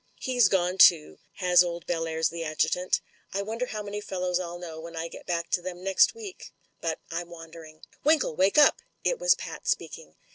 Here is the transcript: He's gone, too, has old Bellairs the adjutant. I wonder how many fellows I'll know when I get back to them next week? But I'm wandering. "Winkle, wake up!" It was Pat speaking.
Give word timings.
He's 0.19 0.49
gone, 0.49 0.79
too, 0.79 1.19
has 1.33 1.63
old 1.63 1.85
Bellairs 1.85 2.29
the 2.29 2.43
adjutant. 2.43 3.01
I 3.35 3.43
wonder 3.43 3.67
how 3.67 3.83
many 3.83 4.01
fellows 4.01 4.39
I'll 4.39 4.57
know 4.57 4.79
when 4.79 4.95
I 4.95 5.07
get 5.07 5.27
back 5.27 5.51
to 5.51 5.61
them 5.61 5.83
next 5.83 6.15
week? 6.15 6.51
But 6.81 6.99
I'm 7.11 7.29
wandering. 7.29 7.81
"Winkle, 8.03 8.35
wake 8.35 8.57
up!" 8.57 8.77
It 9.03 9.19
was 9.19 9.35
Pat 9.35 9.67
speaking. 9.67 10.15